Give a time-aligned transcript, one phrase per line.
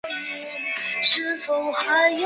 [0.03, 0.07] 曾
[1.05, 2.19] 祖父胡通礼。